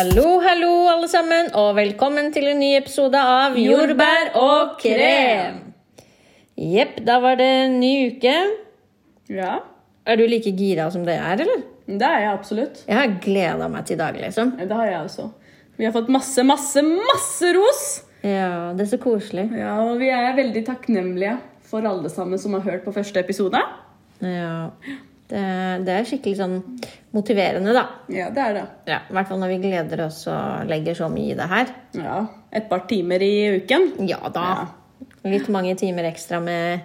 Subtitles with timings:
[0.00, 5.58] Hallo, hallo, alle sammen, og velkommen til en ny episode av Jordbær og krem.
[6.56, 8.32] Jepp, da var det en ny uke.
[9.28, 9.58] Ja,
[10.08, 11.66] Er du like gira som det er, eller?
[11.84, 12.80] det er jeg absolutt.
[12.88, 14.54] Jeg har gleda meg til i dag, liksom.
[14.56, 15.28] Det har jeg også.
[15.76, 17.84] Vi har fått masse, masse, masse ros!
[18.24, 19.50] Ja, det er så koselig.
[19.52, 21.36] Ja, og vi er veldig takknemlige
[21.68, 23.60] for alle sammen som har hørt på første episode.
[24.24, 24.70] Ja,
[25.30, 25.42] det,
[25.86, 26.56] det er skikkelig sånn
[27.14, 27.84] motiverende, da.
[28.12, 28.64] Ja, det er det.
[28.90, 31.72] Ja, I hvert fall når vi gleder oss og legger så mye i det her.
[31.98, 32.18] Ja,
[32.50, 33.92] Et par timer i uken.
[34.10, 34.46] Ja da.
[35.24, 36.82] Litt mange timer ekstra med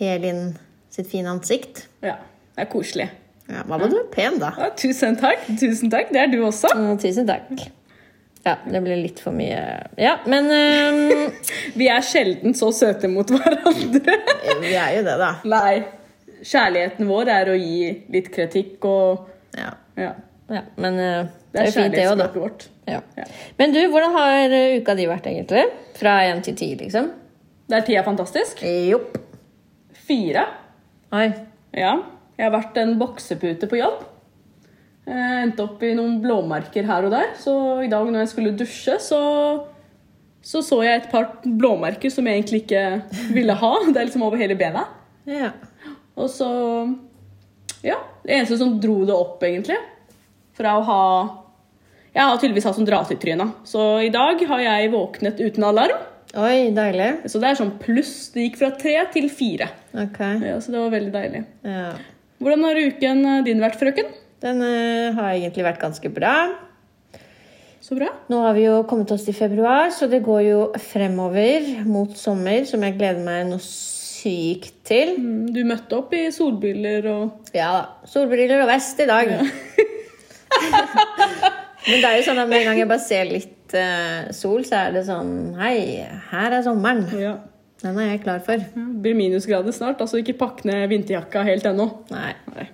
[0.00, 0.50] Helin
[0.92, 1.86] sitt fine ansikt.
[2.04, 2.18] Ja,
[2.56, 3.08] Det er koselig.
[3.48, 4.52] Ja, Hva var du pen, da?
[4.58, 5.44] Ja, tusen takk.
[5.60, 6.08] Tusen takk.
[6.12, 6.72] Det er du også.
[6.72, 7.66] Å, tusen takk.
[8.46, 9.58] Ja, det ble litt for mye
[9.98, 11.32] Ja, men um...
[11.78, 14.16] Vi er sjelden så søte mot hverandre.
[14.62, 15.30] Vi er jo det, da.
[15.50, 15.80] Nei.
[16.42, 19.72] Kjærligheten vår er å gi litt kritikk og Ja.
[19.96, 20.12] Ja.
[20.52, 22.26] ja men uh, Det det er er jo fint, det òg, da.
[22.34, 22.66] vårt.
[22.86, 23.00] Ja.
[23.58, 25.64] Men du, hvordan har uka di vært, egentlig?
[25.96, 27.08] Fra én til ti, liksom?
[27.66, 28.60] Tida er fantastisk.
[28.62, 29.16] Jopp.
[30.06, 30.44] Fire.
[31.16, 31.30] Oi.
[31.74, 31.96] Ja.
[32.36, 34.04] Jeg har vært en boksepute på jobb.
[35.06, 37.32] Jeg endte opp i noen blåmerker her og der.
[37.40, 39.22] Så i dag når jeg skulle dusje, så
[40.46, 42.82] så, så jeg et par blåmerker som jeg egentlig ikke
[43.34, 43.72] ville ha.
[43.90, 44.92] Det er liksom over hele benet.
[45.26, 45.50] Ja.
[46.16, 46.50] Og så
[47.84, 48.00] Ja.
[48.24, 49.78] Det eneste som dro det opp, egentlig,
[50.56, 51.02] fra å ha
[52.16, 53.52] Jeg har tydeligvis hatt sånn dra-til-tryne.
[53.68, 55.98] Så i dag har jeg våknet uten alarm.
[56.36, 57.28] Oi, deilig.
[57.28, 58.30] Så det er sånn pluss.
[58.32, 59.68] Det gikk fra tre til fire.
[59.92, 60.20] Ok.
[60.40, 61.42] Ja, så det var veldig deilig.
[61.68, 61.90] Ja.
[62.40, 64.08] Hvordan har uken eh, din vært, frøken?
[64.44, 66.34] Den uh, har egentlig vært ganske bra.
[67.80, 68.10] Så bra.
[68.32, 72.64] Nå har vi jo kommet oss til februar, så det går jo fremover mot sommer,
[72.68, 73.62] som jeg gleder meg noe
[74.26, 75.14] sykt til.
[75.22, 77.84] Mm, Du møtte opp i solbriller og Ja da.
[78.10, 79.30] Solbriller og vest i dag.
[81.86, 84.64] Men det er jo sånn at med en gang jeg bare ser litt uh, sol,
[84.66, 85.76] så er det sånn Hei,
[86.32, 87.04] her er sommeren.
[87.22, 87.36] ja.
[87.82, 88.56] Den er jeg klar for.
[88.56, 91.84] Det blir minusgrader snart, altså ikke pakk ned vinterjakka helt ennå.
[92.08, 92.30] Nei.
[92.56, 92.64] Nei,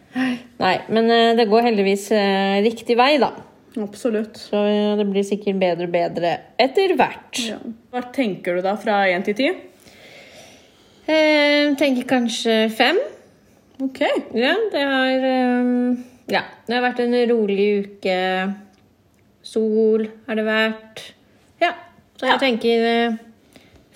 [0.63, 3.33] Nei men uh, det går heldigvis uh, riktig vei, da.
[3.83, 4.39] absolutt.
[4.47, 4.63] Så
[5.01, 7.43] det blir sikkert bedre og bedre etter hvert.
[7.51, 7.59] Ja.
[7.93, 9.51] Hva tenker du da fra én til ti?
[11.11, 12.99] Eh, tenker kanskje fem.
[13.83, 14.01] Ok.
[14.39, 15.97] Ja, det har eh,
[16.31, 18.19] Ja, det har vært en rolig uke.
[19.43, 21.03] Sol har det vært.
[21.61, 21.73] Ja,
[22.17, 22.39] så jeg Ja.
[22.39, 23.17] tenker eh,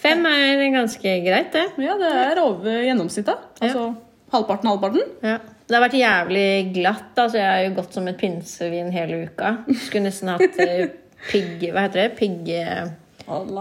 [0.03, 1.69] fem er ganske greit, det.
[1.78, 3.39] Ja, det er over gjennomsnittet.
[3.62, 3.93] Altså
[4.34, 5.06] halvparten, halvparten.
[5.22, 5.39] Ja.
[5.66, 7.15] Det har vært jævlig glatt.
[7.19, 9.56] Altså, jeg har jo gått som et pinsevin hele uka.
[9.87, 10.89] Skulle nesten hatt eh,
[11.31, 11.62] pigg...
[11.72, 12.16] Hva heter det?
[12.19, 12.50] Pigg,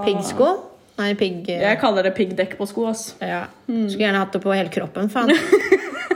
[0.05, 0.49] piggsko?
[0.97, 1.47] Nei, pigg...
[1.51, 2.85] Jeg kaller det piggdekk på sko.
[2.87, 3.09] ass.
[3.19, 3.45] Ja.
[3.67, 5.33] Skulle gjerne hatt det på hele kroppen, faen.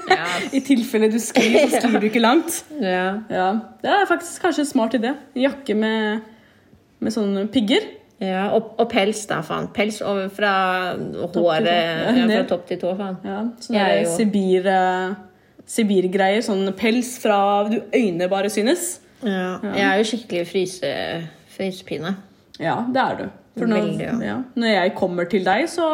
[0.10, 0.26] Ja.
[0.52, 2.64] I tilfelle du sklir, så sklir du ikke langt.
[2.82, 3.20] ja.
[3.30, 3.50] Ja,
[3.84, 5.12] Det er faktisk kanskje en smart idé.
[5.36, 6.24] En jakke med,
[7.00, 7.86] med sånne pigger.
[8.20, 9.68] ja og, og pels, da, faen.
[9.76, 10.54] Pels over fra
[10.98, 13.20] håret ja, Fra topp til tå, faen.
[13.24, 15.14] Ja, sånne er jo- Sibir-greier.
[15.70, 16.42] Sibirgreier.
[16.42, 17.38] Sånn pels fra
[17.70, 18.96] du øynene bare synes.
[19.22, 19.60] Ja.
[19.62, 20.96] Jeg er jo skikkelig fryse,
[21.54, 22.16] frysepine.
[22.60, 23.28] Ja, det er du.
[23.60, 24.16] For når, Veldig, ja.
[24.30, 24.38] ja.
[24.60, 25.86] når jeg kommer til deg, så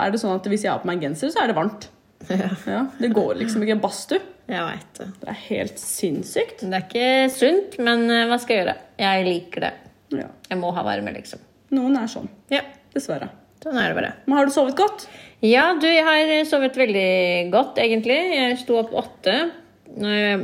[0.00, 1.88] er det sånn at hvis jeg har på meg en genser, så er det varmt.
[2.30, 4.20] Ja, Det går liksom ikke badstue.
[4.50, 5.06] jeg veit det.
[5.22, 6.64] Det er helt sinnssykt.
[6.66, 8.74] Det er ikke sunt, men eh, hva skal jeg gjøre?
[9.00, 9.70] Jeg liker det.
[10.18, 10.26] Ja.
[10.50, 11.40] Jeg må ha varme, liksom.
[11.76, 12.28] Noen er sånn.
[12.52, 12.60] Ja,
[12.92, 13.30] Dessverre.
[13.62, 14.12] sånn er det bare.
[14.26, 15.06] Men har du sovet godt?
[15.46, 17.08] Ja, du, jeg har sovet veldig
[17.54, 18.18] godt, egentlig.
[18.36, 19.36] Jeg sto opp åtte.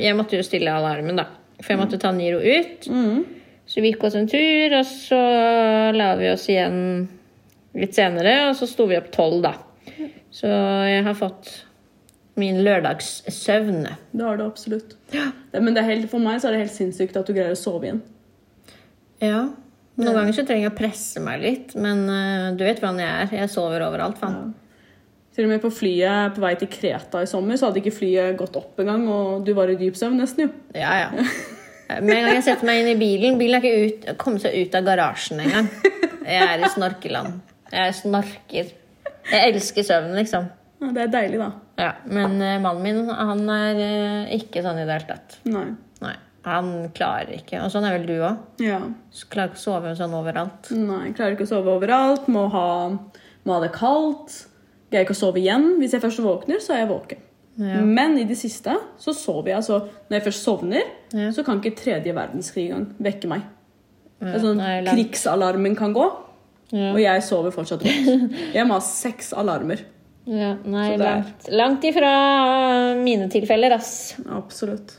[0.00, 1.26] Jeg måtte jo stille alarmen, da.
[1.60, 2.86] For jeg måtte ta Niro ut.
[3.66, 5.21] Så vi gikk oss en tur, og så
[5.94, 6.78] la vi oss igjen
[7.77, 8.37] litt senere.
[8.50, 9.56] Og så sto vi opp tolv, da.
[10.34, 11.50] Så jeg har fått
[12.37, 13.87] min lørdagssøvn.
[14.12, 14.97] Det har du absolutt.
[15.15, 15.31] Ja.
[15.53, 17.88] men det helt, for meg så er det helt sinnssykt at du greier å sove
[17.88, 18.03] igjen.
[19.25, 19.47] Ja.
[19.97, 23.09] Noen ganger så trenger jeg å presse meg litt, men uh, du vet hvordan jeg
[23.09, 23.34] er.
[23.41, 24.53] Jeg sover overalt, faen.
[25.37, 28.36] Til og med på flyet på vei til Kreta i sommer, så hadde ikke flyet
[28.41, 30.77] gått opp engang, og du var i dyp søvn nesten, jo.
[30.77, 31.28] Ja, ja.
[31.86, 34.56] Med en gang jeg setter meg inn i bilen Bilen er ikke ut, kommet seg
[34.59, 35.68] ut av garasjen engang.
[36.27, 37.36] Jeg er i snorkeland.
[37.71, 38.72] Jeg snorker.
[39.30, 40.48] Jeg elsker søvnen, liksom.
[40.83, 41.50] Ja, det er deilig, da.
[41.80, 45.38] Ja, Men uh, mannen min han er uh, ikke sånn i det hele tatt.
[45.48, 45.68] Nei.
[46.03, 46.15] Nei,
[46.47, 47.60] Han klarer ikke.
[47.65, 48.42] Og sånn er vel du òg.
[48.65, 48.80] Ja.
[49.33, 50.71] Klarer ikke å sove sånn overalt.
[50.74, 52.28] Nei, klarer ikke å sove overalt.
[52.33, 52.66] Må ha,
[53.47, 54.42] må ha det kaldt.
[54.91, 55.77] Greier ikke å sove igjen.
[55.80, 57.25] Hvis jeg først våkner, så er jeg våken.
[57.58, 57.80] Ja.
[57.80, 59.56] Men i det siste så sover jeg.
[59.62, 59.78] Altså,
[60.10, 60.82] når jeg først sovner,
[61.12, 61.30] Ja.
[61.32, 63.42] så kan ikke tredje verdenskrig engang vekke meg.
[64.20, 66.06] Ja, Altså, nei, krigsalarmen kan gå,
[66.72, 66.92] Ja.
[66.92, 68.32] og jeg sover fortsatt godt.
[68.54, 69.80] Jeg må ha seks alarmer.
[70.26, 74.16] Ja, nei, langt, langt ifra mine tilfeller, ass.
[74.28, 74.97] Absolutt.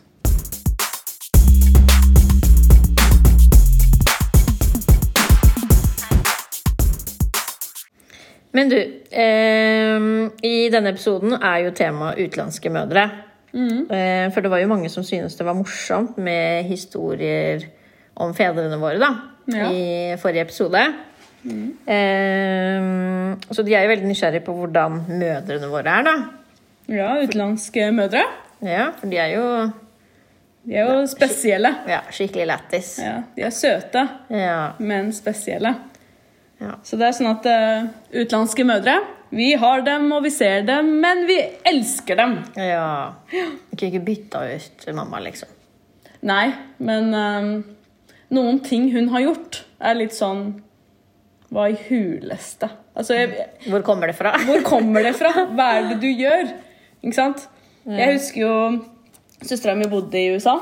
[8.55, 8.77] Men du,
[9.11, 9.99] eh,
[10.47, 13.09] i denne episoden er jo temaet utenlandske mødre.
[13.57, 17.63] Eh, for det var jo mange som synes det var morsomt med historier
[18.15, 19.09] om fedrene våre, da.
[19.51, 19.69] Ja.
[19.71, 20.81] I forrige episode.
[21.87, 26.15] Eh, så de er jo veldig nysgjerrige på hvordan mødrene våre er, da.
[26.91, 28.23] Ja, utenlandske mødre.
[28.63, 29.47] Ja, for de er jo
[30.67, 31.69] De er jo spesielle.
[31.87, 32.97] ja, skikkelig lættis.
[33.03, 34.71] Ja, de er søte, Ja.
[34.79, 35.75] men spesielle.
[36.61, 36.77] Ja.
[36.83, 38.95] Så det er sånn at uh, utenlandske mødre
[39.29, 41.35] Vi har dem, og vi ser dem, men vi
[41.67, 42.37] elsker dem.
[42.55, 43.13] ja.
[43.73, 45.51] Ikke, ikke bytte ut mamma, liksom.
[46.25, 46.47] Nei,
[46.81, 47.49] men eh,
[48.33, 50.47] noen ting hun har gjort, er litt sånn
[51.53, 52.71] Hva i huleste?
[52.97, 54.31] Altså, jeg, Hvor kommer det fra?
[54.47, 55.29] Hvor kommer det fra?
[55.53, 56.49] Hva er det du gjør?
[57.03, 57.45] Ikke sant?
[57.85, 58.55] Jeg husker jo
[59.37, 60.55] Søstera mi bodde i USA.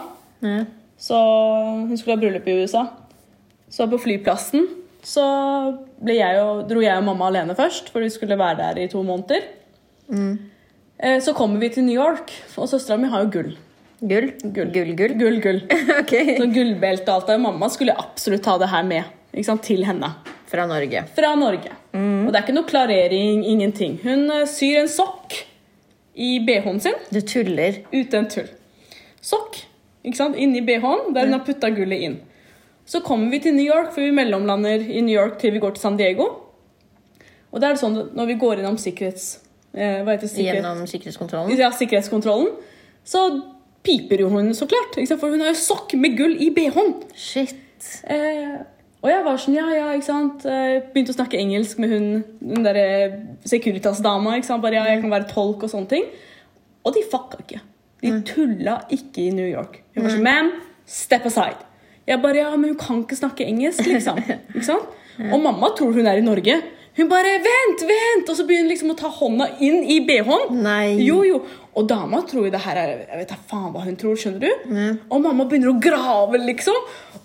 [0.44, 0.66] Ja.
[1.00, 2.82] Så hun skulle ha bryllup i USA.
[3.72, 4.68] Så på flyplassen
[5.06, 5.24] så
[6.10, 9.04] jeg og, dro jeg og mamma alene først, for vi skulle være der i to
[9.06, 9.46] måneder.
[10.10, 10.36] Mm.
[11.22, 13.52] Så kommer vi til New York, og søstera mi har jo gull.
[14.00, 14.32] Gull?
[14.42, 15.14] Gull, gull, gull.
[15.20, 15.62] Gull, gull.
[16.02, 16.36] okay.
[16.40, 17.38] Så gullbelte og alt det.
[17.44, 19.14] Mamma skulle absolutt ta det her med
[19.64, 20.10] til henne.
[20.48, 21.04] Fra Norge.
[21.16, 21.72] Fra Norge.
[21.96, 23.98] Og det er ikke noe klarering, ingenting.
[24.04, 25.36] Hun eh, syr en sokk
[26.16, 26.96] i BH-en sin.
[27.12, 27.82] Du tuller.
[27.92, 28.48] Uten tull.
[29.24, 29.60] Sokk
[30.06, 30.38] ikke sant?
[30.38, 32.18] inni BH-en, der hun har putta gullet inn.
[32.86, 35.76] Så kommer vi til New York, for vi mellomlander i New York til vi går
[35.76, 36.28] til San Diego.
[37.52, 39.40] Og da er det sånn når vi går innom sikkerhets...
[39.76, 40.30] Eh, hva heter?
[40.30, 40.62] Sikkerhet?
[40.62, 41.58] Gjennom sikkerhetskontrollen.
[41.60, 42.54] Ja, sikkerhetskontrollen,
[43.08, 43.26] så
[43.86, 44.96] piper jo hun så klart.
[45.18, 46.94] For hun har jo sokk med gull i BH-en.
[47.18, 47.58] Shit.
[48.10, 48.56] Eh,
[49.06, 50.46] og jeg var sånn, ja, ja, ikke sant.
[50.50, 52.08] Eh, begynte å snakke engelsk med hun,
[52.42, 52.88] den derre
[53.46, 54.38] Securitas-dama.
[54.38, 54.64] ikke sant?
[54.64, 56.08] Bare, ja, jeg kan være tolk og sånne ting.
[56.86, 57.62] Og de fucka ikke.
[58.02, 59.82] De tulla ikke i New York.
[59.96, 60.52] Hun var sånn, ma'am,
[60.90, 61.62] step aside.
[62.06, 64.20] Jeg bare, ja, men hun kan ikke snakke engelsk, liksom.
[64.56, 64.90] ikke sant?
[65.32, 66.58] Og mamma tror hun er i Norge.
[66.96, 68.30] Hun bare, vent, vent!
[68.32, 70.60] Og så begynner hun liksom å ta hånda inn i BH-en.
[71.04, 71.40] Jo, jo.
[71.76, 74.46] Og dama tror jo det her er Jeg vet da faen hva hun tror, skjønner
[74.46, 74.68] du?
[75.12, 76.78] Og mamma begynner å grave, liksom.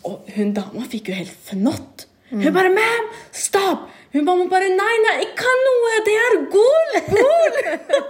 [0.09, 2.06] Og hun dama fikk jo helt fnott.
[2.31, 5.93] Hun bare 'Ma'am, stop!' Hun mamma bare 'Nei, nei, ikke noe!
[6.06, 6.91] Det er gul!
[7.15, 7.61] Gull!'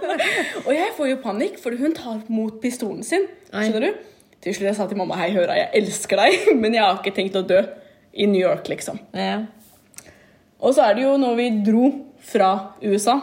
[0.65, 3.27] og jeg får jo panikk, for hun tar mot pistolen sin.
[3.69, 4.10] Skjønner du?
[4.41, 7.13] Til slutt jeg sa til mamma 'Hei, høra, jeg elsker deg, men jeg har ikke
[7.15, 7.61] tenkt å dø
[8.13, 8.99] i New York', liksom.
[9.13, 9.43] Ja.
[10.61, 11.85] Og så er det jo når vi dro
[12.21, 12.51] fra
[12.83, 13.19] USA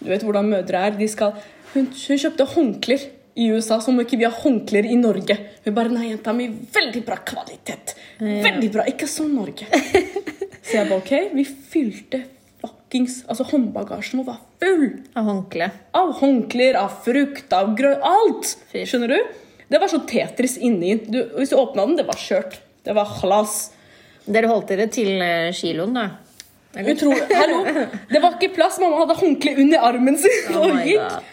[0.00, 0.96] Du vet hvordan mødre er.
[0.98, 1.32] De skal,
[1.72, 3.06] hun, hun kjøpte håndklær
[3.40, 5.36] i USA som ikke vi har håndklær i Norge.
[5.64, 7.94] Hun bare Nei, jenta mi, veldig bra kvalitet.
[8.20, 8.84] Veldig bra.
[8.90, 9.66] Ikke sånn Norge.
[10.66, 11.12] Så jeg bare OK.
[11.34, 12.20] Vi fylte
[12.60, 14.86] fuckings Altså, håndbagasjen vår var full
[15.16, 15.70] Av håndkle.
[15.94, 18.54] av håndklær, av frukt, av grøt Alt!
[18.74, 19.18] Skjønner du?
[19.70, 20.96] Det var sånn Tetris inni.
[21.08, 22.58] Du, hvis du åpna den, det var skjørt.
[22.84, 23.72] Det var halas.
[24.24, 26.08] Dere holdt dere til eh, kiloen, da?
[26.74, 27.28] Utrolig.
[27.30, 27.60] Hallo!
[28.10, 28.80] Det var ikke plass.
[28.82, 31.30] Mamma hadde håndkle under armen sin Oh og my gikk.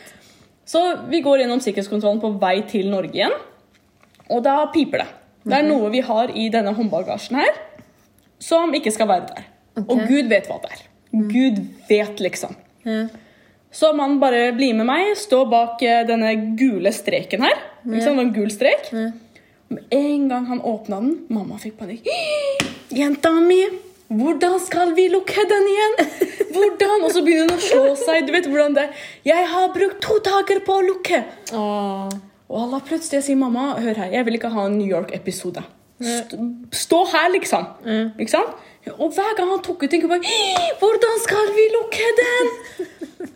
[0.71, 0.81] Så
[1.11, 3.33] vi går gjennom sikkerhetskontrollen på vei til Norge igjen.
[4.31, 5.09] Og da piper det.
[5.41, 7.57] Det er noe vi har i denne håndbagasjen her
[8.41, 9.49] som ikke skal være der.
[9.81, 10.85] Og Gud vet hva det er.
[11.11, 12.55] Gud vet, liksom.
[12.85, 13.03] Ja.
[13.71, 17.59] Så man bare blir med meg, står bak eh, denne gule streken her.
[17.85, 18.21] Ikke sant?
[18.21, 18.89] En gul strek.
[19.71, 22.07] Med en gang han åpna den, mamma fikk panikk.
[23.01, 23.61] Jenta mi!
[24.11, 25.93] Hvordan skal vi lukke den igjen?
[26.55, 27.05] Hvordan?
[27.07, 28.25] Og så begynner hun å slå seg.
[28.27, 29.05] Du vet hvordan det er.
[29.29, 31.21] Jeg har brukt to dager på å lukke.
[31.55, 32.09] Åh.
[32.51, 35.63] Og Allah plutselig sier mamma, hør her, jeg vil ikke ha en New York-episode.
[36.03, 36.35] St
[36.75, 37.69] stå her, liksom.
[38.19, 38.57] Ikke sant?
[38.89, 40.37] Og hver gang han tok ut en bare
[40.81, 42.51] Hvordan skal vi lukke den?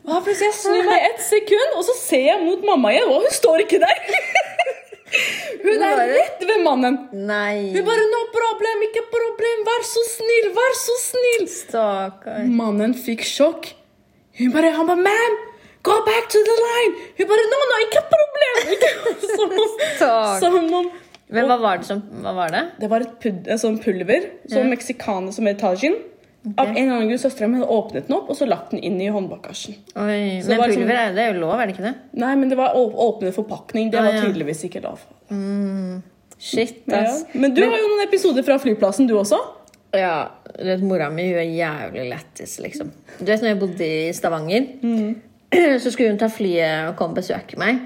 [0.06, 3.26] Og plutselig jeg snur meg ett sekund, og så ser jeg mot mamma igjen, og
[3.26, 4.02] hun står ikke der.
[5.66, 6.96] Hun er rett ved mannen.
[7.14, 7.72] Nei.
[7.74, 9.62] Hun bare 'No problem, ikke problem.
[9.70, 11.48] Vær så snill, vær så snill'.
[11.54, 12.42] Stakkar.
[12.62, 13.70] Mannen fikk sjokk.
[14.40, 15.38] Hun bare, Han bare 'Ma'am,
[15.84, 16.96] go back to the line'.
[17.18, 18.60] Hun bare 'No, no, ikke problem'.
[18.76, 18.92] Ikke,
[19.38, 19.70] som om,
[20.44, 20.92] som om
[21.30, 22.64] Men hva var det som Hva var det?
[22.80, 25.96] Det var et pud, en sånn pulver som meksikaner som er tajin.
[26.58, 28.84] Av en eller annen grunn søstera mi hadde åpnet den opp og så lagt den
[28.86, 29.80] inn i håndbagasjen.
[29.98, 31.96] Oi, Men pulver liksom- er det er jo lov, er det ikke det?
[32.14, 33.90] Nei, men det var åpnet forpakning.
[33.90, 34.22] Det Ah, var ja.
[34.22, 35.00] tydeligvis ikke lov.
[36.38, 36.98] Shit, Ja.
[37.04, 37.26] ass.
[37.34, 39.40] Men du har jo noen episoder fra flyplassen, du også.
[39.96, 40.28] Ja,
[40.60, 42.92] du vet, Mora mi hun er jævlig lættis, liksom.
[43.20, 44.66] Du vet, når jeg bodde i Stavanger,
[45.82, 47.80] så skulle hun ta flyet og komme og besøke meg.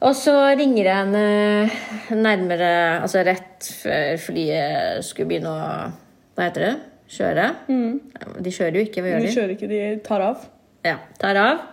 [0.00, 2.70] Og så ringer jeg henne nærmere
[3.02, 5.66] Altså rett før flyet skulle begynne å
[6.36, 6.72] Hva heter det?
[7.10, 7.48] Kjøre?
[7.68, 7.98] Mm.
[8.40, 9.34] De kjører jo ikke, hva gjør De de?
[9.34, 10.44] kjører ikke, de tar av.
[10.86, 11.64] Ja, tar av.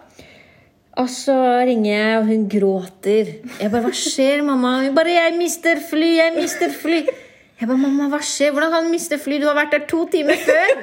[0.98, 1.36] Og så
[1.70, 3.30] ringer jeg, og hun gråter.
[3.62, 7.06] Jeg bare 'Hva skjer, mamma?' Hun bare 'Jeg mister fly, jeg mister fly'.
[7.62, 8.50] Jeg bare 'Mamma, hva skjer?
[8.52, 9.38] Hvordan kan du miste fly?
[9.38, 10.74] Du har vært der to timer før.'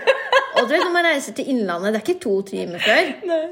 [0.54, 3.26] Og du vet når man reiser til Innlandet, det er ikke to timer før.
[3.26, 3.42] Nei.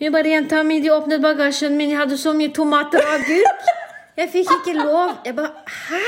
[0.00, 3.66] Hun bare 'Jenta mi, de åpnet bagasjen min, jeg hadde så mye tomater og agurk'.
[4.16, 5.18] Jeg fikk ikke lov.
[5.26, 6.04] Jeg bare 'Hæ?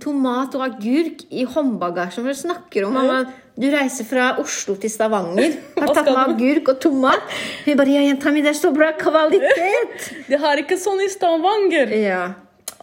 [0.00, 2.92] Tomat og agurk i håndbagasjen?' Hva snakker du om?
[2.92, 3.18] Mamma,
[3.58, 5.58] du reiser fra Oslo til Stavanger.
[5.76, 7.20] Har tatt med agurk og tomat.
[7.66, 10.12] Hun bare 'Ja, jenta mi, det er så bra kvalitet'.
[10.30, 11.92] De har ikke sånn i Stavanger.
[12.00, 12.32] Ja.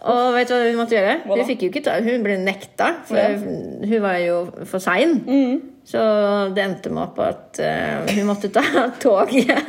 [0.06, 1.22] Og vet du hva hun måtte gjøre?
[1.26, 5.24] Hun fikk jo ikke ta, hun ble nekta, for hun var jo for sein.
[5.26, 5.75] Mm.
[5.86, 6.00] Så
[6.50, 8.62] det endte med opp at uh, hun måtte ta
[9.04, 9.68] toget.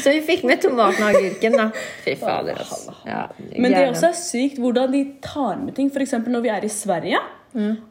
[0.00, 1.66] Så vi fikk med tomaten og agurken, da.
[2.06, 2.94] Fy fader, altså.
[3.04, 5.92] Ja, Men det er også sykt hvordan de tar med ting.
[5.92, 6.16] F.eks.
[6.24, 7.20] når vi er i Sverige.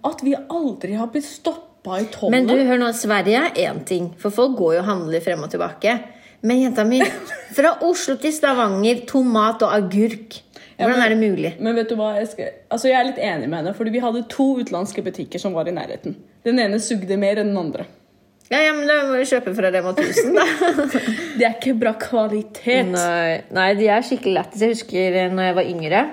[0.09, 2.33] At vi aldri har blitt stoppa i tollen.
[2.33, 5.45] Men du, hør nå, Sverige er én ting, for folk går jo og handler frem
[5.45, 5.93] og tilbake.
[6.41, 7.03] Men jenta mi,
[7.57, 10.41] fra Oslo til Stavanger, tomat og agurk.
[10.77, 11.51] Hvordan er det mulig?
[11.59, 14.01] Men vet du hva, jeg, skal, altså jeg er litt enig med henne, fordi vi
[14.03, 16.13] hadde to utenlandske butikker som var i nærheten.
[16.45, 17.87] Den ene sugde mer enn den andre.
[18.51, 20.45] Ja, ja, men Da må vi kjøpe fra Rema 1000, da.
[21.37, 22.93] Det er ikke bra kvalitet.
[22.93, 24.61] Nei, nei, de er skikkelig lættis.
[24.63, 26.03] Jeg husker når jeg var yngre.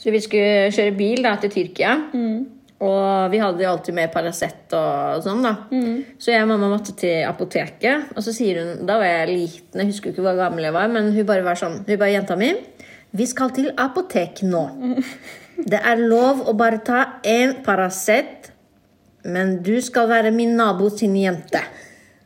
[0.00, 1.94] Så vi skulle kjøre bil da, til Tyrkia.
[2.80, 5.42] Og vi hadde jo alltid med Paracet og sånn.
[5.44, 5.54] da.
[6.20, 8.12] Så jeg og mamma måtte til apoteket.
[8.16, 10.88] Og så sier hun, da var jeg liten, jeg husker ikke hvor gammel jeg var,
[10.92, 12.52] men hun bare var sånn Hun bare 'Jenta mi,
[13.16, 14.64] vi skal til apotek nå.
[15.60, 18.50] Det er lov å bare ta én Paracet,
[19.24, 21.60] men du skal være min nabo sin jente.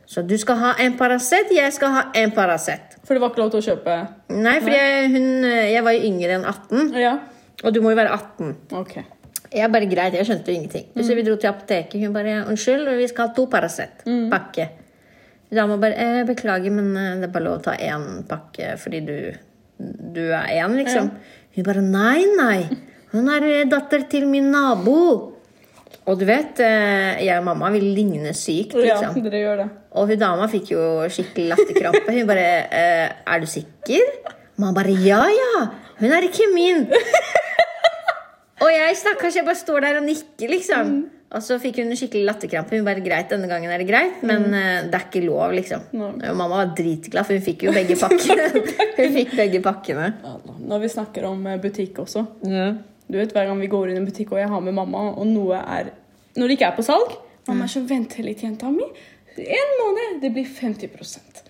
[0.05, 2.95] Så du skal ha en Paracet, jeg skal ha en Paracet.
[3.03, 3.95] For det var ikke lov til å kjøpe
[4.33, 7.17] Nei, for jeg, hun, jeg var jo yngre enn 18, Ja,
[7.63, 8.55] og du må jo være 18.
[8.79, 8.95] ok.
[9.55, 10.87] Jeg bare greit, jeg skjønte jo ingenting.
[10.99, 12.01] Så vi dro til apoteket.
[12.01, 14.01] Hun bare 'Unnskyld, vi skal ha to Paracet.
[14.05, 14.65] Pakke'.
[15.53, 18.99] Dama bare eh, 'Beklager, men eh, det er bare lov å ta én pakke fordi
[19.05, 19.15] du,
[19.77, 21.11] du er én', liksom.
[21.55, 22.69] Hun bare 'Nei, nei.
[23.11, 25.31] Hun er eh, datter til min nabo'.
[26.05, 29.15] Og du vet, eh, jeg og mamma vil ligne sykt, Liksom.
[29.15, 29.69] Ja, dere gjør det.
[29.93, 32.11] Og hun dama fikk jo skikkelig latterkrampe.
[32.11, 35.67] Hun bare eh, 'Er du sikker?' Man bare 'Ja, ja.
[35.99, 36.87] Hun er ikke min'.
[38.63, 40.95] Og jeg stakkars, jeg bare står der og nikker, liksom.
[41.35, 42.77] Og så fikk hun en skikkelig latterkrampe.
[42.77, 45.81] Hun bare 'Greit, denne gangen er det greit, men uh, det er ikke lov', liksom.
[45.91, 46.11] No.
[46.15, 48.45] Mamma var dritglad, for hun fikk jo begge pakkene.
[48.99, 50.13] hun fikk begge pakkene.
[50.63, 52.23] Når vi snakker om eh, butikk også.
[52.47, 52.71] Ja.
[53.11, 55.09] Du vet, Hver gang vi går inn i en butikk og jeg har med mamma,
[55.13, 55.91] og noe er
[56.35, 57.11] Når det ikke er på salg
[57.45, 58.87] Mamma er så vent litt, jenta mi.
[59.37, 60.89] En måned, det blir 50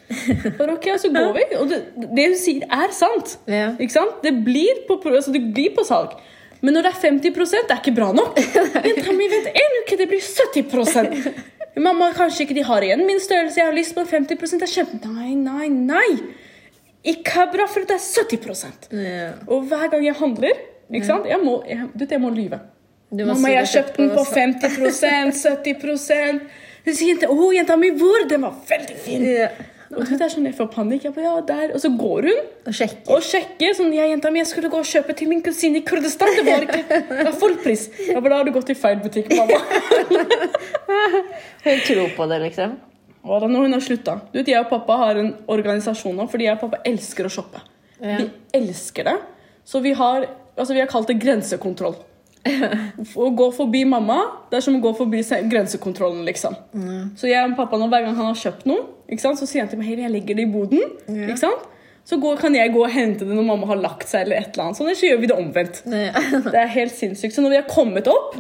[0.58, 1.44] For ok, så går vi.
[1.60, 1.80] Og det,
[2.18, 3.38] det hun sier, er sant.
[3.48, 3.70] Ja.
[3.80, 4.18] Ikke sant?
[4.26, 6.18] Det blir på, altså det blir på salg.
[6.62, 8.40] Men når det er 50% det er ikke bra nok.
[8.88, 11.20] Jenta mi, vent en uke, det blir 70%
[11.76, 13.60] Mamma, kanskje ikke de har igjen min størrelse.
[13.60, 15.00] Jeg har lyst på 50 Det er kjempe...
[15.12, 16.08] Nei, nei, nei.
[17.06, 19.36] Ikke bra, for det er 70 yeah.
[19.46, 20.56] og hver gang jeg handler,
[20.90, 21.28] ikke sant?
[21.30, 22.62] Jeg må, jeg, du jeg må lyve.
[23.12, 26.40] Mamma, jeg har kjøpt den på 50% 70%
[26.86, 28.26] Hun sier jenta, å, jenta mi, hvor?
[28.30, 29.28] Den var veldig fin.
[29.28, 29.52] Ja.
[29.92, 31.04] Og du vet, det er sånn, jeg får panikk.
[31.06, 31.74] Jeg på, ja, der.
[31.78, 33.12] Og så går hun Og sjekker.
[33.14, 33.76] og sjekker.
[33.78, 36.32] sånn, jeg, jenta mi, jeg skulle gå og kjøpe til min kusine i Kurdistan.
[36.40, 37.84] Det var ikke det var fullpris.
[38.10, 39.60] Ja, for da har du gått i feil butikk, mamma.
[41.66, 42.76] Hun tror på det, liksom.
[43.26, 44.18] Og da når hun har slutta.
[44.34, 47.32] Du vet, Jeg og pappa har en organisasjon nå, fordi jeg og pappa elsker å
[47.34, 47.62] shoppe.
[48.02, 48.18] Ja.
[48.20, 48.28] Vi
[48.58, 49.16] elsker det.
[49.66, 50.28] Så vi har,
[50.58, 51.96] altså vi har kalt det grensekontroll.
[53.26, 54.20] Å gå forbi mamma,
[54.52, 56.54] det er som å gå forbi grensekontrollen, liksom.
[57.18, 59.66] Så jeg og pappa nå, hver gang han har kjøpt noe, ikke sant, så sier
[59.66, 60.84] han til meg «Hei, jeg legger det i boden.
[61.10, 61.72] Ikke sant?
[62.06, 64.54] Så går, kan jeg gå og hente det når mamma har lagt seg, eller et
[64.54, 64.78] eller annet.
[64.78, 65.80] Sånn, så gjør vi det omvendt.
[65.90, 66.20] Yeah.
[66.54, 67.34] Det er helt sinnssykt.
[67.34, 68.36] Så når vi har kommet opp,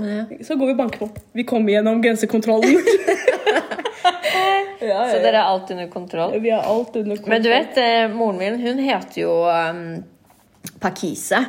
[0.45, 1.07] så går vi og banker på.
[1.33, 2.77] Vi kommer gjennom grensekontrollen.
[4.85, 6.37] ja, Så dere er alt under kontroll?
[6.43, 7.33] Vi er alt under kontroll.
[7.33, 9.81] Men du vet, eh, moren min hun heter jo um,
[10.85, 11.41] Pakise.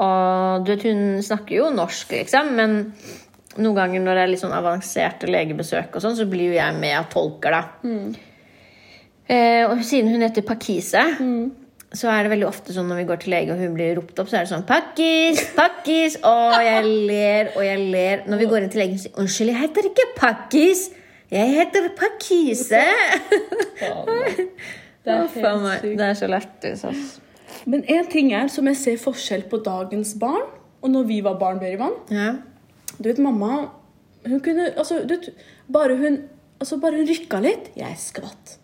[0.00, 2.76] Og du vet, hun snakker jo norsk, liksom, men
[3.58, 6.78] noen ganger når det er litt sånn avanserte legebesøk, og sånn, så blir jo jeg
[6.80, 7.62] med og tolker, da.
[9.28, 11.02] Eh, og siden hun heter Pakise,
[11.92, 14.16] så er det veldig ofte sånn når vi går til lege og hun blir ropt
[14.22, 15.42] opp, så er det sånn Pakkis!
[15.56, 16.16] Pakkis!
[16.24, 18.22] Og jeg ler og jeg ler.
[18.32, 20.86] Når vi går inn til legen, sier Unnskyld, jeg heter ikke Pakkis!
[21.32, 22.86] Jeg heter Pakise!
[25.02, 25.98] Det er helt sykt.
[25.98, 27.22] Det er så lættis, altså.
[27.66, 30.48] Men en ting er som jeg ser forskjell på dagens barn
[30.82, 31.94] og når vi var barn, Berivan.
[32.10, 32.32] Ja.
[32.98, 33.68] Du vet, mamma
[34.26, 35.30] hun kunne, altså, vet,
[35.72, 36.18] Bare hun
[36.60, 38.58] altså, bare hun rykka litt, jeg skvatt.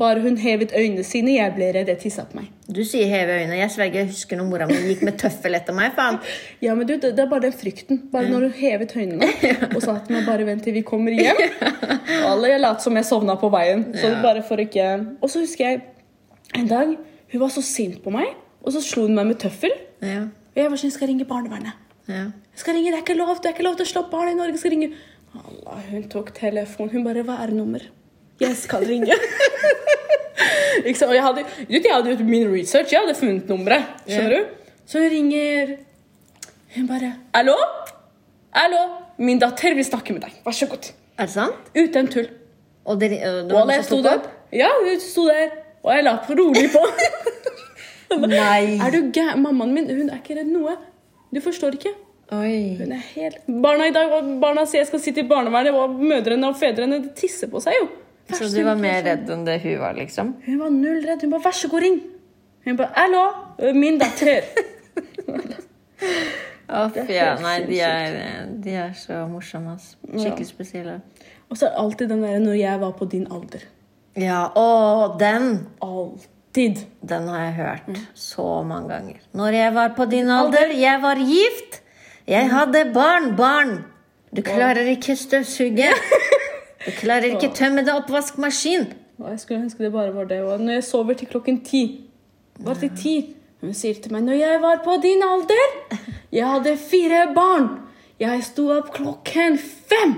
[0.00, 1.88] Bare hun hevet øynene sine, jeg ble redd.
[1.92, 2.48] Jeg tissa på meg.
[2.72, 3.58] Du sier heve øynene.
[3.58, 5.92] Jeg sverger, jeg husker når mora mi gikk med tøffel etter meg.
[5.96, 6.16] faen.
[6.64, 8.00] Ja, men du, det, det er bare den frykten.
[8.12, 9.28] Bare når hun hevet øynene
[9.74, 11.44] og sa til meg bare vent til vi kommer hjem.
[12.20, 13.84] Og alle jeg lot som jeg sovna på veien.
[13.96, 14.88] Så bare for ikke
[15.20, 15.82] Og så husker jeg
[16.56, 16.96] en dag
[17.30, 18.34] hun var så sint på meg,
[18.64, 19.72] og så slo hun meg med tøffel.
[20.02, 20.26] Ja.
[20.50, 21.86] Og jeg var sånn, jeg skal ringe barnevernet.
[22.10, 22.26] Ja.
[22.50, 24.32] Jeg skal ringe, Det er ikke lov det er ikke lov til å slå barn
[24.32, 24.56] i Norge.
[24.56, 24.90] Jeg skal ringe.
[25.30, 26.90] Allah, hun tok telefonen.
[26.90, 27.86] Hun bare 'Hva er nummer?'
[28.40, 29.14] 'Jeg skal ringe'.
[30.96, 31.10] Sant?
[31.10, 32.92] Og jeg hadde, jeg hadde gjort min research.
[32.92, 33.84] Jeg hadde funnet nummeret.
[34.08, 34.44] Skjønner du?
[34.86, 35.76] Så hun ringer
[36.74, 37.56] Hun bare 'Hallo?
[38.54, 38.82] Hallo?
[39.18, 40.32] Min datter vil snakke med deg.
[40.44, 41.54] Vær så god.' Er det sant?
[41.76, 42.28] Uten tull.
[42.84, 44.28] Og det, det var noen som tok opp?
[44.52, 45.50] ja, hun sto der,
[45.82, 46.84] og jeg la rolig på.
[48.26, 48.76] Nei.
[48.82, 49.26] er du gæ...
[49.38, 50.76] Mammaen min hun er ikke redd noe.
[51.30, 51.92] Du forstår ikke.
[52.34, 52.76] Oi.
[52.78, 53.40] Hun er helt...
[53.62, 57.00] Barna i dag, og barna sier jeg skal sitte i barnevernet, og mødrene og fedrene
[57.02, 57.88] de tisser på seg jo.
[58.30, 60.36] Så du var mer redd enn det hun var, liksom?
[60.44, 61.24] Hun var null redd.
[61.24, 62.00] Hun bare 'vær så god, ring'.
[62.66, 63.24] Hun bare 'hallo,
[63.74, 64.46] min datter'.
[66.70, 67.34] Er ja.
[67.42, 69.74] Nei, de er, de er så morsomme.
[70.06, 71.00] Skikkelig spesielle.
[71.50, 73.66] og så er det alltid den der 'når jeg var på din alder'.
[74.18, 75.66] Ja, å, den!
[75.80, 76.82] Alltid.
[77.06, 79.20] Den har jeg hørt så mange ganger.
[79.38, 81.80] Når jeg var på din alder, jeg var gift.
[82.26, 83.76] Jeg hadde barn, barn.
[84.34, 85.92] Du klarer ikke støvsuge.
[86.80, 88.86] Du klarer ikke tømme det oppvaskmaskin.
[89.20, 90.38] Jeg skulle ønske det bare var det.
[90.40, 91.82] Og når jeg sover til klokken ti
[92.64, 93.14] Bare til ti.
[93.60, 95.98] Hun sier til meg 'Når jeg var på din alder,
[96.32, 97.68] jeg hadde fire barn.
[98.20, 100.16] Jeg sto opp klokken fem.'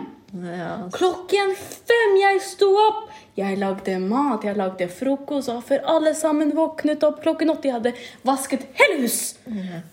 [0.93, 3.11] Klokken fem jeg sto opp.
[3.39, 7.79] Jeg lagde mat, jeg lagde frokost, og før alle sammen våknet opp klokken åtte Jeg
[7.79, 7.93] hadde
[8.29, 9.21] vasket hele hus.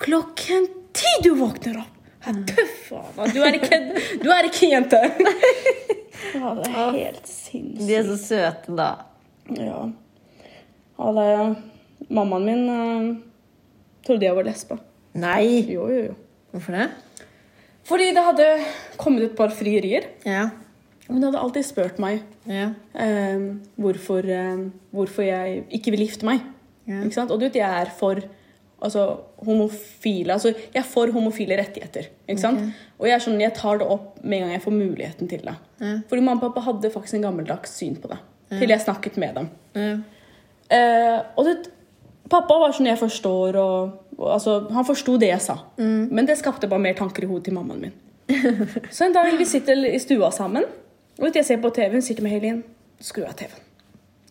[0.04, 0.68] Klokken
[0.98, 1.96] ti du våkner opp.
[2.50, 3.30] Tøff, Anna.
[3.32, 3.78] Du er ikke,
[4.20, 5.00] du er ikke jente.
[6.30, 7.86] Ja, det er helt sinnssykt.
[7.88, 8.90] de er så søte, da.
[9.56, 9.78] Ja.
[11.00, 11.24] Alle,
[12.12, 13.08] mammaen min uh,
[14.06, 14.78] trodde jeg var lesbe.
[15.18, 15.64] Nei!
[15.72, 16.18] Jo, jo, jo.
[16.52, 16.90] Hvorfor det?
[17.88, 18.50] Fordi det hadde
[19.00, 20.10] kommet et par frierier.
[20.28, 20.50] Ja.
[21.10, 22.70] Hun hadde alltid spurt meg Ja.
[22.94, 23.40] eh,
[23.80, 26.42] hvorfor, eh, hvorfor jeg ikke vil gifte meg.
[26.88, 27.02] Ja.
[27.04, 27.32] Ikke sant?
[27.32, 28.22] Og du vet, jeg er for
[28.82, 32.10] altså, homofile altså, Jeg er for homofile rettigheter.
[32.28, 32.62] Ikke sant?
[33.00, 35.56] Og jeg sånn, jeg tar det opp med en gang jeg får muligheten til det.
[35.82, 35.96] Ja.
[36.10, 38.20] Fordi mamma og pappa hadde faktisk en gammeldags syn på det.
[38.50, 39.50] Til jeg snakket med dem.
[39.78, 39.92] Ja.
[40.70, 41.70] Eh, og det,
[42.30, 45.58] pappa var sånn jeg forstår, og, og altså, han forsto det jeg sa.
[45.78, 47.98] Men det skapte bare mer tanker i hodet til mammaen min.
[48.94, 50.66] så en dag vi sitter i stua sammen,
[51.20, 52.62] og jeg ser på TV, hun sier til meg Helin,
[53.04, 53.66] skru av TV-en.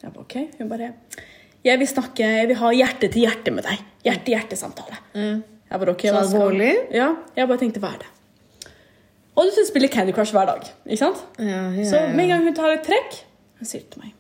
[0.03, 0.37] Jeg bare, ok.
[0.61, 0.93] Hun bare
[1.67, 3.81] Jeg vil snakke, jeg vil ha hjerte til hjerte med deg.
[4.07, 5.01] Hjerte-hjerte-samtale.
[5.15, 5.41] Mm.
[5.69, 6.71] Jeg bare, ok, Så alvorlig?
[6.95, 8.13] Ja, jeg bare tenkte, hva er det?
[9.39, 11.21] Og du spiller Candy Crush hver dag, ikke sant?
[11.39, 12.15] Ja, ja, Så ja.
[12.15, 13.21] med en gang hun tar et trekk,
[13.61, 14.15] hun sier til meg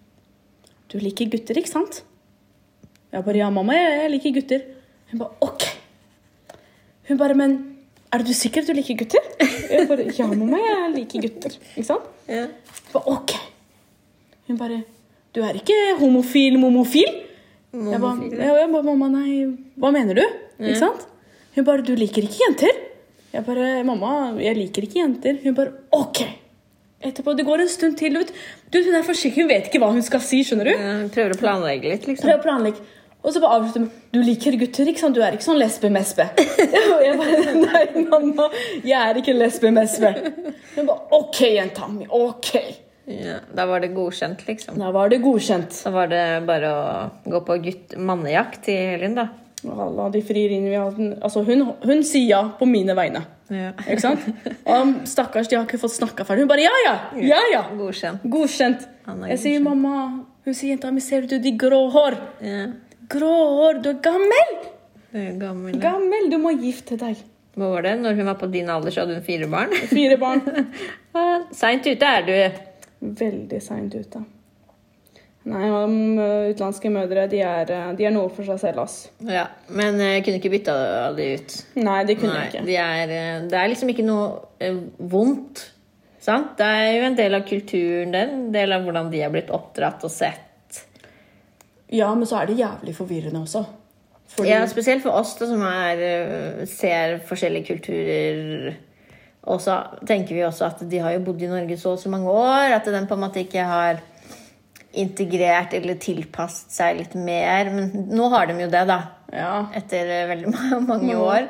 [0.92, 2.02] Du liker gutter, ikke sant?
[3.12, 4.62] Jeg bare ja, mamma, jeg, jeg liker gutter.
[5.10, 5.64] Hun bare ok.
[7.08, 7.56] Hun bare men
[8.12, 9.24] er du sikker at du liker gutter?
[9.68, 11.56] Jeg bare ja, mamma, jeg liker gutter.
[11.74, 12.06] Ikke sant?
[12.28, 12.46] Ja.
[12.92, 13.34] Bare ok.
[14.48, 14.82] Hun bare
[15.36, 17.10] du er ikke homofil momofil?
[17.74, 19.44] Jeg jeg, bare mamma, nei,
[19.78, 20.24] hva mener du?
[20.56, 21.04] Ikke sant?
[21.54, 22.78] Hun bare du liker ikke jenter?
[23.34, 25.36] Jeg bare mamma, jeg liker ikke jenter.
[25.44, 26.22] Hun bare ok.
[26.98, 28.16] Etterpå, Det går en stund til.
[28.18, 28.32] Vet.
[28.72, 30.40] Du, Hun er forsiktig, hun vet ikke hva hun skal si.
[30.42, 30.72] skjønner du?
[30.74, 32.24] Ja, Prøver å planlegge litt, liksom.
[32.26, 32.82] Prøver å planlegge.
[33.24, 35.16] Og så bare avslutter med Du liker gutter, ikke sant?
[35.16, 36.28] Du er ikke sånn lesbe-mesbe.
[37.04, 38.48] Jeg bare Nei, mamma,
[38.84, 40.12] jeg er ikke lesbe-mesbe.
[40.76, 42.06] Hun bare OK, jenta mi.
[42.08, 42.52] OK.
[43.08, 44.76] Ja, da var det godkjent, liksom.
[44.80, 45.76] Da var det godkjent.
[45.86, 46.88] Da var det bare å
[47.32, 49.28] gå på gutt mannejakt i helgen, da.
[49.66, 53.24] Alle de vi har Altså, hun, hun sier ja på mine vegne.
[53.50, 53.72] Ja.
[53.88, 54.26] Ikke sant?
[54.68, 56.44] Og stakkars, de har ikke fått snakka ferdig.
[56.44, 56.96] Hun bare ja, ja.
[57.16, 57.62] Ja, ja.
[57.74, 58.22] Godkjent.
[58.28, 58.84] Godkjent.
[58.84, 59.40] Jeg godkjent.
[59.42, 59.94] Sier mamma
[60.44, 62.16] Hun sier jenta mi, ser du de grå hår?
[62.44, 62.66] Ja.
[63.08, 64.54] Grå hår, du er gammel!
[65.08, 65.76] Du er gammel.
[65.80, 67.20] Gammel, du må gifte deg.
[67.58, 67.94] Hva var det?
[68.02, 69.72] Når hun var på din alder, så hadde hun fire barn?
[69.94, 70.42] Fire barn.
[71.60, 72.34] Seint ute er du.
[73.18, 74.20] Veldig seint ute.
[75.48, 78.96] Nei, um, utenlandske mødre de er, uh, de er noe for seg selv, ass.
[79.24, 80.74] Ja, Men jeg kunne ikke bytta
[81.16, 81.54] de ut.
[81.80, 82.64] Nei, det kunne Nei, ikke.
[82.66, 84.26] de er, eh, det er liksom ikke noe
[84.60, 85.62] eh, vondt.
[86.20, 86.52] Sant?
[86.58, 88.26] Det er jo en del av kulturen, det.
[88.34, 90.44] En del av hvordan de er blitt oppdratt og sett.
[91.90, 93.64] Ja, men så er det jævlig forvirrende også.
[94.28, 98.74] Fordi, Ja, Spesielt for oss da, som er, eh, ser forskjellige kulturer.
[99.48, 102.10] Og så tenker vi også at de har jo bodd i Norge så og så
[102.12, 104.00] mange år at den på en måte ikke har
[104.98, 107.70] integrert eller tilpasset seg litt mer.
[107.72, 108.98] Men nå har de jo det, da.
[109.32, 109.54] ja.
[109.78, 111.48] Etter eh, veldig ma- mange år.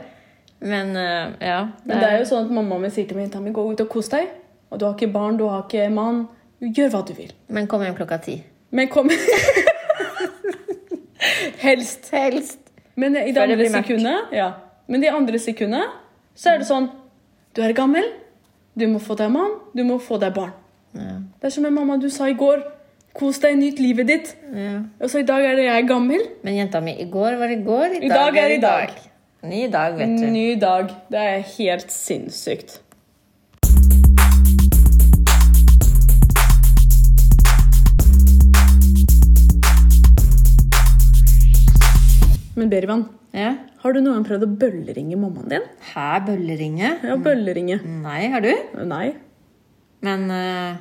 [0.60, 1.58] Men eh, ja.
[1.86, 3.90] Men det er jo sånn at mamma mi sier til meg Tammy, gå ut og
[3.92, 4.28] kos deg.
[4.70, 6.26] Og du har ikke barn, du har ikke mann.
[6.62, 7.32] Gjør hva du vil.
[7.54, 8.40] Men kom hjem klokka ti.
[8.74, 9.08] Men kom
[11.68, 12.08] Helst.
[12.14, 12.58] Helst.
[12.98, 14.52] Men i det andre sekundet ja.
[14.88, 15.92] Men de andre sekundet
[16.38, 16.88] så er det sånn
[17.54, 18.06] Du er gammel,
[18.78, 20.52] du må få deg mann, du må få deg barn.
[20.94, 21.18] Ja.
[21.40, 22.60] Det er som en mamma du sa i går.
[23.18, 24.34] Kos deg, nyt livet ditt.
[24.54, 24.82] Ja.
[25.02, 26.22] Og så i dag er det jeg gammel.
[26.46, 28.92] Men jenta mi, i går var i går, i, I dag er i dag.
[29.48, 30.26] Ny dag, vet du.
[30.34, 30.92] Ny dag.
[31.10, 32.78] Det er helt sinnssykt.
[42.58, 43.52] Men Berivan, Ja.
[43.82, 45.64] har du noen gang prøvd å bølleringe mammaen din?
[45.92, 46.90] Hæ, bølleringe?
[47.06, 47.76] Ja, bølleringe.
[47.86, 48.50] Nei, har du?
[48.88, 49.12] Nei.
[50.02, 50.76] Men uh...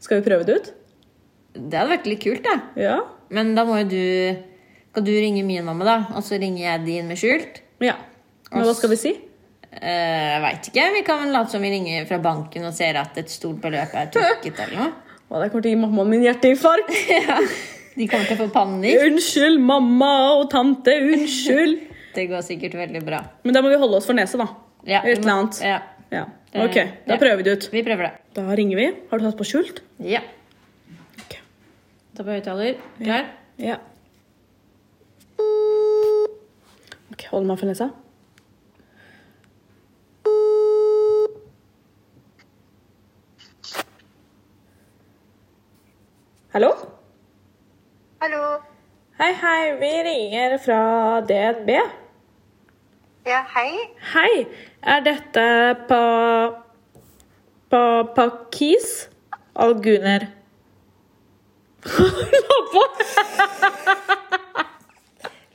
[0.00, 0.70] Skal vi prøve det ut?
[1.52, 2.54] det hadde vært litt kult, da.
[2.78, 2.96] Ja.
[3.34, 4.44] Men da må jo du
[4.90, 5.96] Skal du ringe min mamma, da?
[6.18, 7.60] Og så ringer jeg din med skjult?
[7.82, 7.96] Ja.
[8.50, 9.12] Men hva skal vi si?
[9.70, 10.86] Eh, Jeg veit ikke.
[10.96, 13.94] Vi kan vel late som vi ringer fra banken og ser at et stort beløp
[13.94, 14.92] er trukket eller noe.
[15.30, 16.90] Å, det kommer til å gi mammaen min hjerteinfarkt.
[17.96, 19.00] De kommer til å få panikk.
[19.08, 20.94] Unnskyld, mamma og tante.
[21.14, 21.86] Unnskyld.
[22.16, 23.20] Det går sikkert veldig bra.
[23.46, 24.48] Men da må vi holde oss for nesa, da.
[24.88, 25.60] Ja, Et eller annet.
[25.62, 25.78] Ja,
[26.10, 26.24] Ja.
[26.64, 26.74] Ok,
[27.06, 27.18] da ja.
[27.20, 27.66] prøver vi det ut.
[27.70, 28.12] vi prøver det.
[28.34, 28.86] Da ringer vi.
[29.12, 29.78] Har du tatt på skjult?
[30.02, 30.18] Ja.
[31.22, 31.36] Ok.
[32.18, 32.80] Ta på høyttaler.
[32.98, 33.28] Klar?
[33.62, 33.76] Ja.
[37.14, 37.92] Ok, Hold meg for nesa.
[46.52, 46.70] Hallo?
[48.22, 48.60] Hallo.
[49.16, 49.76] Hei, hei.
[49.80, 51.70] Vi ringer fra DNB.
[53.24, 53.70] Ja, hei.
[54.12, 54.46] Hei.
[54.82, 55.44] Er dette
[55.88, 56.00] på
[57.70, 57.80] på
[58.14, 59.08] Pakis?
[59.54, 60.26] Alguner?
[61.86, 62.84] La på!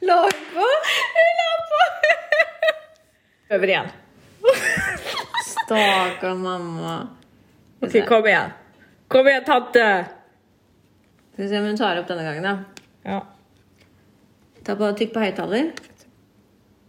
[0.09, 0.65] La på!
[1.37, 1.85] La på!
[3.53, 3.93] Øver igjen.
[5.53, 6.97] Stakkar mamma.
[7.81, 8.57] Ok, kom igjen.
[9.07, 9.89] Kom igjen, tante.
[11.35, 12.51] Skal vi se om hun tar opp denne gangen, da.
[13.03, 13.17] Ja.
[14.63, 15.73] Ta på, Trykk på høyttaler.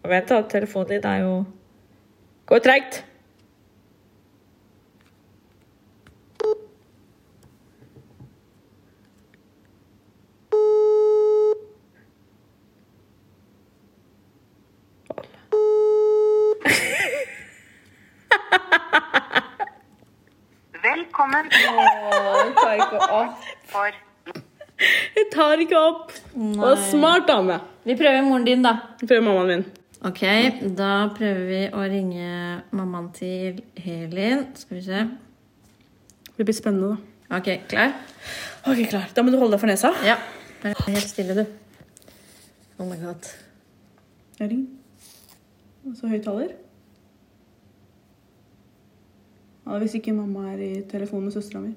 [0.07, 0.39] Vent, da.
[0.47, 1.33] Telefonen din er jo
[2.47, 3.03] Går treigt.
[20.87, 22.77] Velkommen Åh, ta
[23.67, 24.06] for Jeg
[25.33, 26.15] tar ikke opp.
[26.35, 26.61] Nei.
[26.61, 27.59] Og smart dame.
[27.87, 28.75] Vi prøver moren din, da.
[29.01, 29.67] Vi prøver mammaen min.
[30.07, 30.23] Ok,
[30.77, 32.31] da prøver vi å ringe
[32.77, 34.47] mammaen til Helin.
[34.59, 35.05] Skal vi se.
[36.37, 37.39] Det blir spennende, da.
[37.39, 37.97] Ok, klar?
[38.67, 39.09] Ok, klar.
[39.15, 39.95] Da må du holde deg for nesa.
[40.07, 40.19] Ja.
[40.63, 41.45] Vær helt stille, du.
[42.79, 43.33] Oh my god.
[44.39, 44.69] Jeg ringer.
[45.87, 46.55] Og så høyttaler.
[49.67, 51.73] Ja, hvis ikke mamma er i telefon med søstera mi.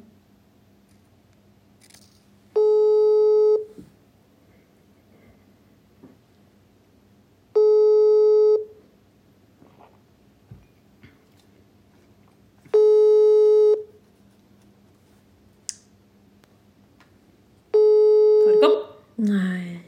[17.73, 18.83] Tar ikke opp.
[19.17, 19.79] Nei.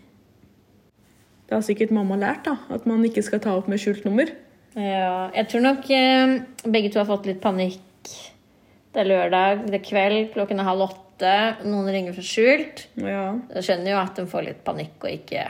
[1.52, 2.54] Det har sikkert mamma lært, da.
[2.72, 4.30] At man ikke skal ta opp med skjult nummer.
[4.72, 7.82] Ja, jeg tror nok eh, begge to har fått litt panikk.
[8.96, 11.34] Det er lørdag, det er kveld, klokken er halv åtte.
[11.68, 12.86] Noen ringer fra skjult.
[13.04, 13.26] Ja.
[13.58, 15.44] Jeg skjønner jo at de får litt panikk og ikke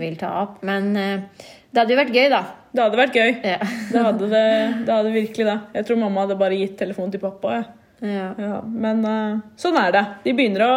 [0.00, 0.64] vil ta opp.
[0.64, 2.40] Men eh, det hadde jo vært gøy, da.
[2.72, 3.34] Det hadde vært gøy.
[3.52, 3.60] Ja.
[3.92, 4.42] Det hadde, det,
[4.88, 5.58] det hadde virkelig det.
[5.76, 7.58] Jeg tror mamma hadde bare gitt telefonen til pappa.
[7.60, 7.68] Ja.
[8.00, 8.32] Ja.
[8.40, 10.04] Ja, men eh, sånn er det.
[10.24, 10.74] De begynner å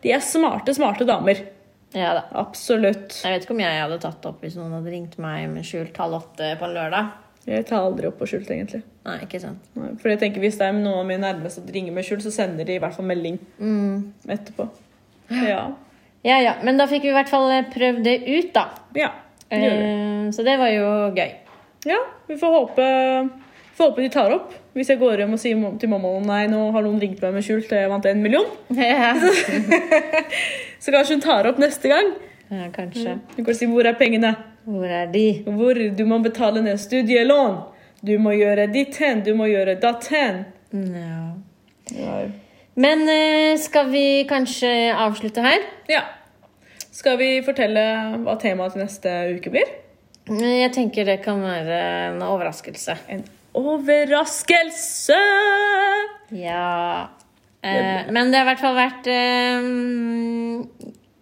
[0.00, 1.44] De er smarte, smarte damer.
[1.96, 2.26] Ja da.
[2.40, 3.20] Absolutt.
[3.24, 5.96] Jeg vet ikke om jeg hadde tatt opp hvis noen hadde ringt meg med skjult
[5.96, 7.16] halv åtte på en lørdag.
[7.48, 8.82] Jeg tar aldri opp på skjult, egentlig.
[9.06, 9.64] Nei, ikke sant.
[9.78, 12.20] Nei, For jeg tenker Hvis det er noen av mine nærmeste som ringer med skjult,
[12.26, 13.38] så sender de i hvert fall melding
[14.28, 14.68] etterpå.
[15.32, 15.62] Ja.
[16.26, 18.64] Ja ja, men da fikk vi i hvert fall eh, prøvd det ut, da.
[18.98, 19.12] ja.
[19.48, 19.90] det gjør vi.
[19.92, 21.30] Eh, så det var jo gøy.
[21.88, 22.86] Ja, vi får håpe,
[23.78, 24.56] får håpe de tar opp.
[24.78, 27.42] Hvis jeg går hjem og sier til mamma nei, nå har noen ringt meg med
[27.42, 28.46] skjult, jeg vant en million,
[28.78, 29.10] ja,
[30.82, 32.12] så kanskje hun tar opp neste gang.
[32.48, 33.16] Ja, kanskje.
[33.34, 34.36] Hun kan si 'hvor er pengene'?
[34.68, 35.42] Hvor er de?
[35.46, 37.56] Hvor du må betale ned studielån.
[38.06, 40.44] Du må gjøre ditt hen, du må gjøre datt hen.
[40.70, 41.34] Ja.
[41.98, 42.20] Ja.
[42.78, 45.66] Men eh, skal vi kanskje avslutte her?
[45.88, 46.04] ja.
[46.98, 47.82] Skal vi fortelle
[48.24, 49.68] hva temaet til neste uke blir?
[50.28, 51.76] Jeg tenker det kan være
[52.08, 52.96] en overraskelse.
[53.08, 53.22] En
[53.58, 55.18] overraskelse!
[56.36, 57.08] Ja.
[57.62, 59.68] Eh, men det har i hvert fall vært eh,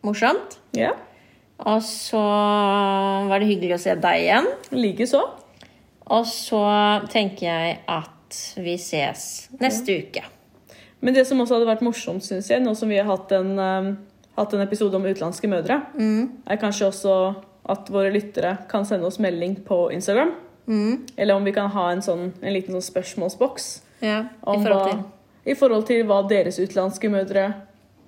[0.07, 0.59] morsomt.
[0.77, 0.93] Ja,
[1.65, 4.49] Og så var det hyggelig å se deg igjen.
[4.77, 5.23] likeså.
[6.13, 6.61] Og så
[7.11, 10.23] tenker jeg at vi ses neste uke.
[11.01, 13.51] Men det som også hadde vært morsomt, syns jeg, nå som vi har hatt en,
[13.59, 13.91] eh,
[14.37, 17.17] hatt en episode om utenlandske mødre, er kanskje også
[17.73, 20.35] at våre lyttere kan sende oss melding på Instagram.
[21.17, 23.67] Eller om vi kan ha en, sånn, en liten sånn spørsmålsboks
[24.03, 25.05] Ja, i forhold hva,
[25.47, 27.45] i forhold til hva deres utenlandske mødre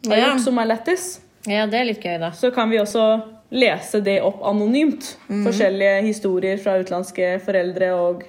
[0.08, 0.26] har Ja.
[0.32, 1.20] gjort som er lættis.
[1.46, 2.30] Ja, det er litt gøy, da.
[2.34, 5.16] Så kan vi også lese det opp anonymt.
[5.28, 8.24] Forskjellige historier fra utenlandske foreldre og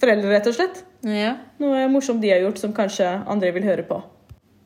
[0.00, 0.82] foreldre, rett og slett.
[1.06, 1.36] Ja.
[1.62, 4.02] Noe morsomt de har gjort som kanskje andre vil høre på.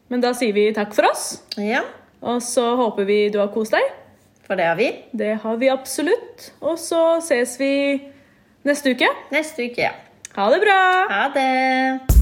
[0.09, 1.83] Men da sier vi takk for oss, ja.
[2.23, 3.83] og så håper vi du har kost deg.
[4.47, 4.91] For det har vi.
[5.13, 6.53] Det har vi absolutt.
[6.63, 7.73] Og så ses vi
[8.67, 9.09] neste uke.
[9.31, 9.95] Neste uke, ja.
[10.37, 10.83] Ha det bra!
[11.15, 12.16] Ha det!